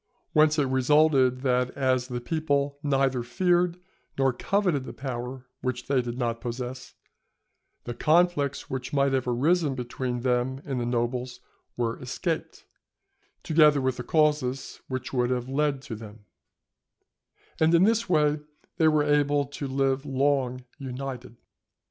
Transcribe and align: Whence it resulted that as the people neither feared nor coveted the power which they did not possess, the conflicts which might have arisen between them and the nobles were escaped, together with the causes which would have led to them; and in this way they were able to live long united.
Whence 0.33 0.57
it 0.57 0.65
resulted 0.65 1.41
that 1.41 1.69
as 1.77 2.07
the 2.07 2.19
people 2.19 2.79
neither 2.81 3.21
feared 3.21 3.79
nor 4.17 4.33
coveted 4.33 4.83
the 4.85 4.93
power 4.93 5.45
which 5.61 5.85
they 5.85 6.01
did 6.01 6.17
not 6.17 6.41
possess, 6.41 6.95
the 7.83 7.93
conflicts 7.93 8.67
which 8.67 8.93
might 8.93 9.13
have 9.13 9.27
arisen 9.27 9.75
between 9.75 10.21
them 10.21 10.59
and 10.65 10.81
the 10.81 10.87
nobles 10.87 11.39
were 11.77 12.01
escaped, 12.01 12.65
together 13.43 13.79
with 13.79 13.97
the 13.97 14.03
causes 14.03 14.81
which 14.87 15.13
would 15.13 15.29
have 15.29 15.47
led 15.47 15.83
to 15.83 15.95
them; 15.95 16.25
and 17.59 17.75
in 17.75 17.83
this 17.83 18.09
way 18.09 18.39
they 18.77 18.87
were 18.87 19.03
able 19.03 19.45
to 19.45 19.67
live 19.67 20.03
long 20.03 20.65
united. 20.79 21.35